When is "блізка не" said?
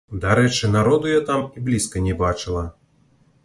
1.67-2.17